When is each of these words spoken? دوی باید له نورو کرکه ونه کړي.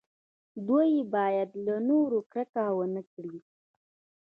دوی 0.67 0.91
باید 1.13 1.49
له 1.65 1.75
نورو 1.89 2.19
کرکه 2.31 2.65
ونه 2.77 3.01
کړي. 3.11 3.37